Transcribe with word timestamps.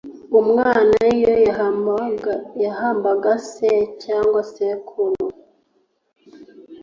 Umwana 0.39 0.97
iyo 1.15 1.33
yahambaga 2.67 3.31
se 3.51 3.71
cyangwa 4.03 4.39
sekuru 4.53 5.25